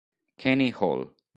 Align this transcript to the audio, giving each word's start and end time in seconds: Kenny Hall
Kenny 0.39 0.71
Hall 0.71 1.13